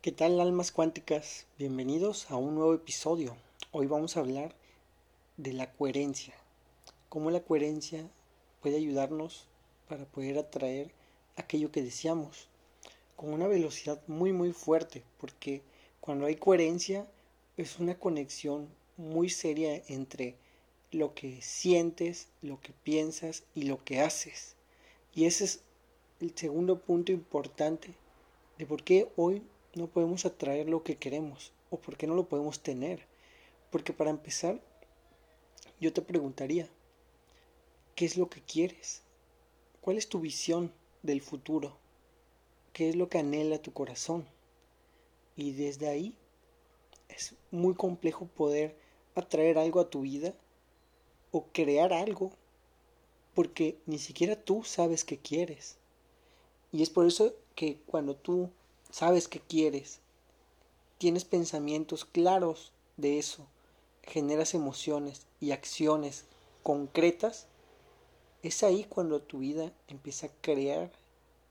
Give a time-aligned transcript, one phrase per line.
[0.00, 1.46] ¿Qué tal almas cuánticas?
[1.58, 3.36] Bienvenidos a un nuevo episodio.
[3.72, 4.54] Hoy vamos a hablar
[5.36, 6.34] de la coherencia.
[7.08, 8.08] Cómo la coherencia
[8.62, 9.48] puede ayudarnos
[9.88, 10.92] para poder atraer
[11.34, 12.46] aquello que deseamos
[13.16, 15.62] con una velocidad muy muy fuerte porque
[16.00, 17.04] cuando hay coherencia
[17.56, 20.36] es una conexión muy seria entre
[20.92, 24.54] lo que sientes, lo que piensas y lo que haces.
[25.12, 25.60] Y ese es
[26.20, 27.94] el segundo punto importante
[28.58, 29.42] de por qué hoy
[29.78, 33.06] no podemos atraer lo que queremos o por qué no lo podemos tener.
[33.70, 34.60] Porque para empezar,
[35.80, 36.68] yo te preguntaría,
[37.94, 39.02] ¿qué es lo que quieres?
[39.80, 40.72] ¿Cuál es tu visión
[41.02, 41.78] del futuro?
[42.72, 44.26] ¿Qué es lo que anhela tu corazón?
[45.36, 46.14] Y desde ahí
[47.08, 48.76] es muy complejo poder
[49.14, 50.34] atraer algo a tu vida
[51.30, 52.32] o crear algo
[53.34, 55.78] porque ni siquiera tú sabes qué quieres.
[56.72, 58.50] Y es por eso que cuando tú
[58.90, 60.00] sabes qué quieres,
[60.98, 63.46] tienes pensamientos claros de eso,
[64.02, 66.24] generas emociones y acciones
[66.62, 67.46] concretas,
[68.42, 70.90] es ahí cuando tu vida empieza a crear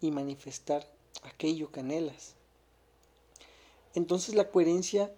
[0.00, 0.88] y manifestar
[1.22, 2.34] aquello que anhelas.
[3.94, 5.12] Entonces la coherencia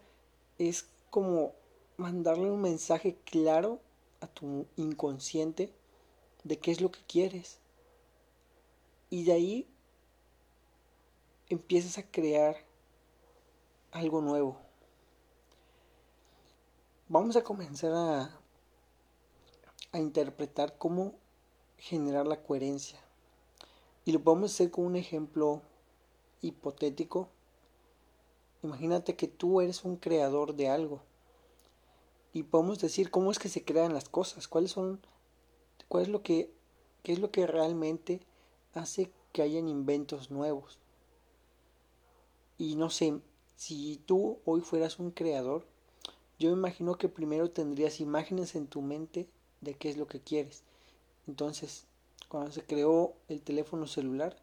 [0.58, 1.52] es como
[1.96, 3.80] mandarle un mensaje claro
[4.20, 5.72] a tu inconsciente
[6.44, 7.58] de qué es lo que quieres.
[9.11, 9.66] Y de ahí
[11.48, 12.56] empiezas a crear
[13.91, 14.56] algo nuevo.
[17.08, 18.34] Vamos a comenzar a,
[19.94, 21.14] interpretar cómo
[21.78, 23.00] generar la coherencia.
[24.05, 25.62] Y lo podemos hacer con un ejemplo
[26.42, 27.30] hipotético.
[28.62, 31.00] Imagínate que tú eres un creador de algo.
[32.34, 35.00] Y podemos decir cómo es que se crean las cosas, cuáles son,
[35.88, 36.52] cuál es lo que,
[37.02, 38.20] qué es lo que realmente
[38.74, 40.78] hace que hayan inventos nuevos.
[42.59, 43.20] Y no sé,
[43.56, 45.64] si tú hoy fueras un creador,
[46.39, 49.28] yo me imagino que primero tendrías imágenes en tu mente
[49.61, 50.64] de qué es lo que quieres.
[51.27, 51.86] Entonces,
[52.29, 54.36] cuando se creó el teléfono celular,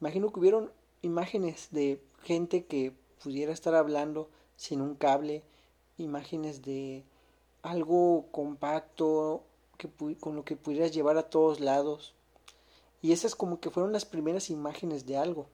[0.00, 0.70] imagino que hubieron
[1.02, 5.42] imágenes de gente que pudiera estar hablando sin un cable,
[5.98, 7.04] imágenes de
[7.62, 9.44] algo compacto
[9.78, 9.88] que
[10.20, 12.14] con lo que pudieras llevar a todos lados.
[13.02, 15.46] Y esas como que fueron las primeras imágenes de algo.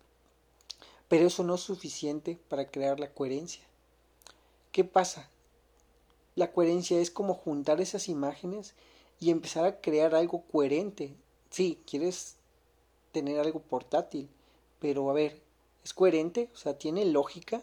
[1.12, 3.62] Pero eso no es suficiente para crear la coherencia.
[4.70, 5.28] ¿Qué pasa?
[6.36, 8.72] La coherencia es como juntar esas imágenes
[9.20, 11.14] y empezar a crear algo coherente.
[11.50, 12.36] Sí, quieres
[13.12, 14.30] tener algo portátil,
[14.80, 15.42] pero a ver,
[15.84, 16.48] ¿es coherente?
[16.54, 17.62] O sea, ¿tiene lógica?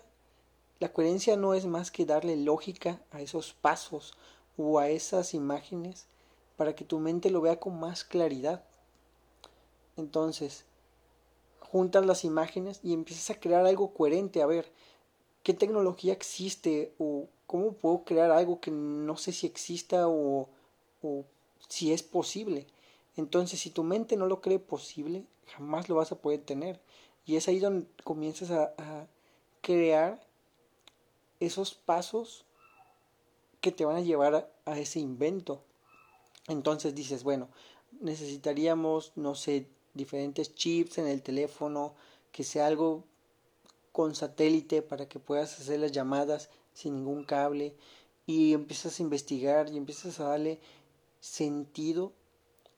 [0.80, 4.14] La coherencia no es más que darle lógica a esos pasos
[4.60, 6.06] o a esas imágenes
[6.56, 8.64] para que tu mente lo vea con más claridad.
[9.98, 10.66] Entonces,
[11.72, 14.42] juntas las imágenes y empiezas a crear algo coherente.
[14.42, 14.72] A ver,
[15.44, 16.94] ¿qué tecnología existe?
[16.98, 20.50] ¿O cómo puedo crear algo que no sé si exista o,
[21.04, 21.26] o
[21.68, 22.66] si es posible?
[23.18, 26.80] Entonces, si tu mente no lo cree posible, jamás lo vas a poder tener.
[27.26, 29.08] Y es ahí donde comienzas a,
[29.62, 30.26] crear
[31.42, 32.46] esos pasos
[33.60, 35.62] que te van a llevar a, a ese invento.
[36.48, 37.50] Entonces dices, bueno,
[38.00, 41.94] necesitaríamos, no sé, diferentes chips en el teléfono,
[42.32, 43.04] que sea algo
[43.92, 47.76] con satélite para que puedas hacer las llamadas sin ningún cable
[48.26, 50.60] y empiezas a investigar y empiezas a darle
[51.20, 52.14] sentido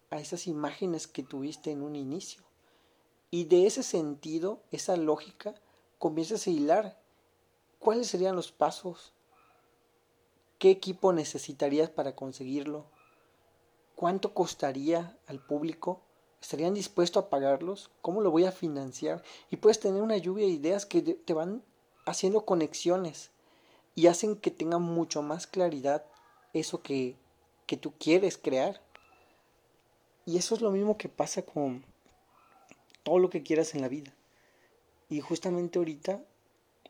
[0.10, 2.42] a esas imágenes que tuviste en un inicio.
[3.30, 5.56] Y de ese sentido, esa lógica,
[6.00, 7.02] comienzas a hilar
[7.80, 9.14] cuáles serían los pasos,
[10.58, 12.86] qué equipo necesitarías para conseguirlo,
[13.96, 16.02] cuánto costaría al público
[16.42, 17.92] ¿Estarían dispuestos a pagarlos?
[18.02, 19.24] ¿Cómo lo voy a financiar?
[19.52, 21.64] Y puedes tener una lluvia de ideas que te van
[22.06, 23.30] haciendo conexiones
[23.94, 26.04] y hacen que tenga mucho más claridad
[26.54, 27.16] eso que,
[27.68, 28.82] que tú quieres crear.
[30.26, 31.86] Y eso es lo mismo que pasa con
[33.04, 34.14] todo lo que quieras en la vida.
[35.10, 36.24] Y justamente ahorita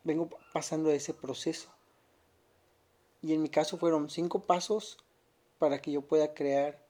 [0.04, 1.68] vengo pasando ese proceso.
[3.20, 4.98] Y en mi caso fueron cinco pasos
[5.58, 6.84] para que yo pueda crear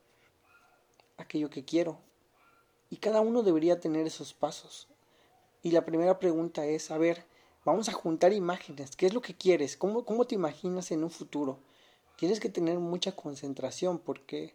[1.17, 1.99] aquello que quiero.
[2.93, 4.87] Y cada uno debería tener esos pasos.
[5.63, 7.25] Y la primera pregunta es, a ver,
[7.65, 8.97] vamos a juntar imágenes.
[8.97, 9.79] ¿Qué es lo que quieres?
[9.79, 11.59] ¿Cómo, cómo te imaginas en un futuro?
[12.17, 14.55] Tienes que tener mucha concentración porque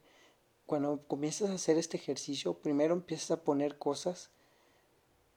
[0.68, 4.30] cuando comienzas a hacer este ejercicio, primero empiezas a poner cosas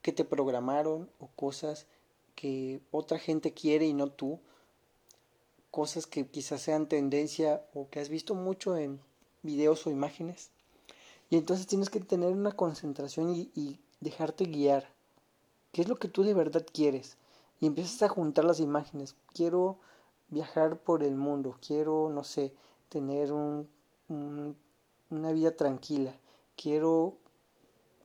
[0.02, 1.86] que te programaron o cosas
[2.34, 4.42] que otra gente quiere y no tú.
[5.70, 9.00] Cosas que quizás sean tendencia o que has visto mucho en
[9.42, 10.50] videos o imágenes.
[11.30, 14.88] Y entonces tienes que tener una concentración y, dejarte guiar.
[15.72, 17.16] ¿Qué es lo que tú de verdad quieres?
[17.60, 19.14] y empiezas a juntar las imágenes.
[19.34, 19.78] Quiero
[20.28, 22.54] viajar por el mundo, quiero, no sé,
[22.88, 23.68] tener un,
[24.08, 26.18] una vida tranquila,
[26.56, 27.18] quiero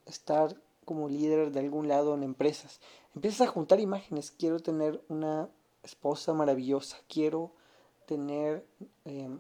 [0.06, 2.80] estar como líder de algún lado en empresas.
[3.16, 5.50] Empiezas a juntar imágenes, quiero tener una
[5.84, 7.52] esposa maravillosa, quiero
[8.06, 8.66] tener
[9.06, 9.40] em,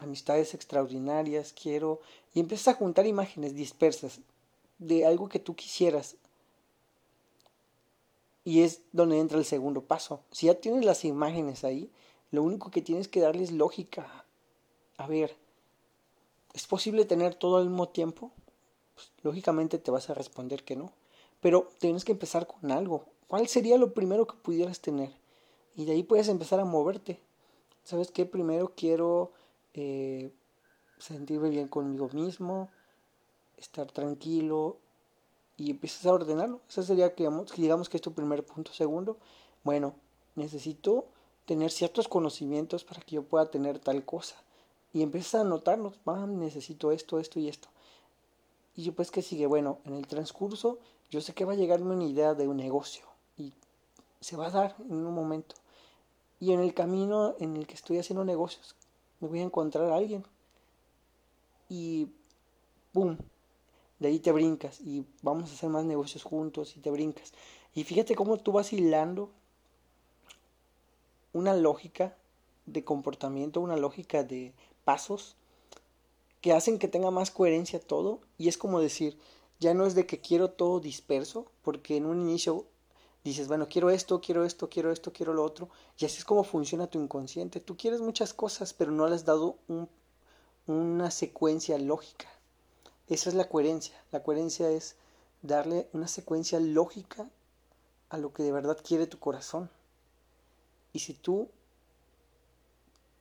[0.00, 2.00] amistades extraordinarias, quiero...
[2.34, 4.20] Y empiezas a juntar imágenes dispersas
[4.78, 6.16] de algo que tú quisieras.
[8.44, 10.20] Y es donde entra el segundo paso.
[10.30, 11.90] Si ya tienes las imágenes ahí,
[12.30, 14.24] lo único que tienes que darles lógica.
[14.96, 15.36] A ver,
[16.54, 18.30] ¿es posible tener todo al mismo tiempo?
[18.94, 20.92] Pues, lógicamente te vas a responder que no.
[21.40, 23.04] Pero tienes que empezar con algo.
[23.28, 25.10] ¿Cuál sería lo primero que pudieras tener?
[25.74, 27.20] Y de ahí puedes empezar a moverte.
[27.84, 28.26] ¿Sabes qué?
[28.26, 29.32] Primero quiero
[29.74, 30.32] eh,
[30.98, 32.70] sentirme bien conmigo mismo,
[33.56, 34.78] estar tranquilo
[35.56, 36.60] y empiezas a ordenarlo.
[36.68, 38.72] Ese sería, digamos, digamos que es tu primer punto.
[38.72, 39.18] Segundo,
[39.62, 39.94] bueno,
[40.34, 41.06] necesito
[41.46, 44.36] tener ciertos conocimientos para que yo pueda tener tal cosa.
[44.92, 45.94] Y empiezas a anotarlos,
[46.28, 47.68] necesito esto, esto y esto.
[48.74, 50.78] Y yo pues que sigue, bueno, en el transcurso
[51.10, 53.04] yo sé que va a llegarme una idea de un negocio
[53.36, 53.52] y
[54.20, 55.56] se va a dar en un momento.
[56.38, 58.76] Y en el camino en el que estoy haciendo negocios,
[59.20, 60.24] me voy a encontrar a alguien.
[61.68, 62.08] Y
[62.92, 63.16] ¡pum!
[63.98, 67.32] De ahí te brincas y vamos a hacer más negocios juntos y te brincas.
[67.74, 69.30] Y fíjate cómo tú vas hilando
[71.32, 72.16] una lógica
[72.66, 74.52] de comportamiento, una lógica de
[74.84, 75.36] pasos
[76.40, 78.20] que hacen que tenga más coherencia todo.
[78.38, 79.18] Y es como decir,
[79.58, 82.66] ya no es de que quiero todo disperso, porque en un inicio
[83.24, 85.68] dices, bueno, quiero esto, quiero esto, quiero esto, quiero lo otro,
[85.98, 87.60] y así es como funciona tu inconsciente.
[87.60, 89.58] Tú quieres muchas cosas, pero no le has dado
[90.66, 92.28] una secuencia lógica.
[93.08, 94.00] Esa es la coherencia.
[94.12, 94.96] La coherencia es
[95.42, 97.28] darle una secuencia lógica
[98.08, 99.70] a lo que de verdad quiere tu corazón.
[100.92, 101.48] Y si tú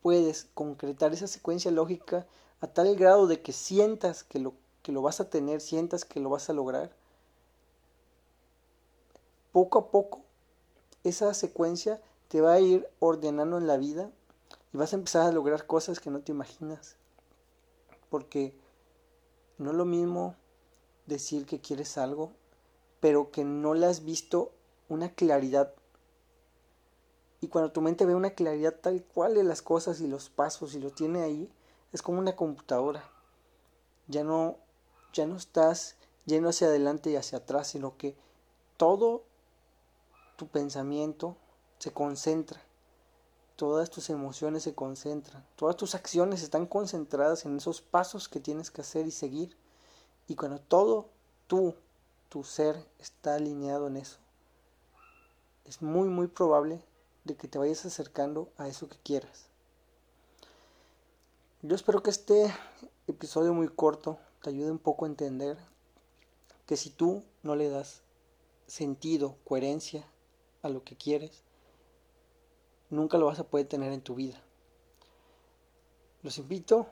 [0.02, 2.28] puedes concretar esa secuencia lógica
[2.62, 6.20] a tal grado de que sientas que lo, que lo vas a tener, sientas que
[6.20, 6.96] lo vas a lograr,
[9.60, 10.22] poco a poco
[11.04, 14.10] esa secuencia te va a ir ordenando en la vida
[14.72, 16.96] y vas a empezar a lograr cosas que no te imaginas.
[18.10, 18.56] Porque
[19.58, 20.38] no es lo mismo
[21.08, 22.32] decir que quieres algo,
[23.02, 24.54] pero que no le has visto
[24.88, 25.74] una claridad.
[27.42, 30.74] Y cuando tu mente ve una claridad tal cual de las cosas y los pasos
[30.74, 31.52] y lo tiene ahí,
[31.92, 33.04] es como una computadora.
[34.08, 34.56] Ya no,
[35.12, 38.16] ya no estás yendo hacia adelante y hacia atrás, sino que
[38.78, 39.28] todo
[40.40, 41.36] tu pensamiento
[41.80, 42.62] se concentra,
[43.58, 48.72] todas tus emociones se concentran, todas tus acciones están concentradas en esos pasos que tienes
[48.72, 49.58] que hacer y seguir.
[50.30, 51.10] Y cuando todo
[51.48, 51.76] tú,
[52.30, 54.18] tu ser, está alineado en eso,
[55.66, 56.82] es muy, muy probable
[57.26, 59.48] de que te vayas acercando a eso que quieras.
[61.64, 62.50] Yo espero que este
[63.08, 65.58] episodio muy corto te ayude un poco a entender
[66.66, 68.04] que si tú no le das
[68.68, 70.08] sentido, coherencia
[70.62, 71.44] a lo que quieres,
[72.90, 74.42] nunca lo vas a poder tener en tu vida.
[76.22, 76.88] Los invito,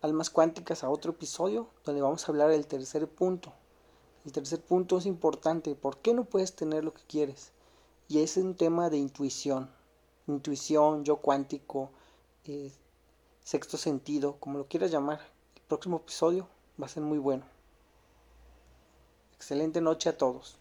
[0.00, 3.52] almas cuánticas, a otro episodio donde vamos a hablar del tercer punto.
[4.24, 5.74] El tercer punto es importante.
[5.74, 7.52] ¿Por qué no puedes tener lo que quieres?
[8.08, 9.70] Y es un tema de intuición.
[10.26, 11.90] Intuición, yo cuántico,
[12.44, 12.72] eh,
[13.42, 15.20] sexto sentido, como lo quieras llamar.
[15.56, 16.48] El próximo episodio
[16.80, 17.44] va a ser muy bueno.
[19.34, 20.56] Excelente noche a todos.